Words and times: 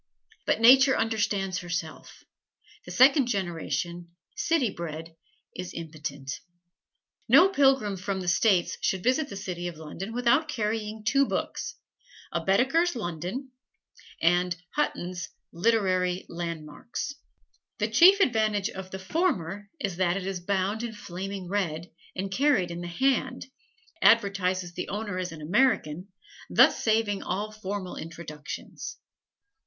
But 0.47 0.59
Nature 0.59 0.97
understands 0.97 1.59
herself: 1.59 2.23
the 2.85 2.91
second 2.91 3.27
generation, 3.27 4.09
city 4.35 4.71
bred, 4.71 5.15
is 5.55 5.75
impotent. 5.75 6.39
No 7.29 7.49
pilgrim 7.49 7.97
from 7.97 8.19
"the 8.19 8.27
States" 8.27 8.79
should 8.81 9.03
visit 9.03 9.29
the 9.29 9.35
city 9.35 9.67
of 9.67 9.77
London 9.77 10.11
without 10.11 10.47
carrying 10.47 11.03
two 11.03 11.27
books: 11.27 11.75
a 12.31 12.43
Baedeker's 12.43 12.95
"London" 12.95 13.51
and 14.19 14.57
Hutton's 14.71 15.29
"Literary 15.53 16.25
Landmarks." 16.29 17.13
The 17.77 17.87
chief 17.87 18.19
advantage 18.21 18.71
of 18.71 18.89
the 18.89 18.97
former 18.97 19.69
is 19.79 19.97
that 19.97 20.17
it 20.17 20.25
is 20.25 20.39
bound 20.39 20.81
in 20.81 20.93
flaming 20.93 21.47
red, 21.47 21.91
and 22.15 22.31
carried 22.31 22.71
in 22.71 22.81
the 22.81 22.87
hand, 22.87 23.45
advertises 24.01 24.73
the 24.73 24.89
owner 24.89 25.19
as 25.19 25.31
an 25.31 25.43
American, 25.43 26.07
thus 26.49 26.81
saving 26.83 27.21
all 27.21 27.51
formal 27.51 27.97
introductions. 27.97 28.97